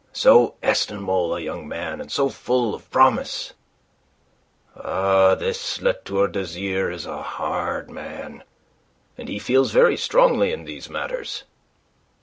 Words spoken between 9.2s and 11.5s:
he feels very strongly in these matters.